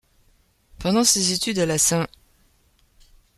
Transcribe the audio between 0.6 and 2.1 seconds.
Pendant ses études à la St.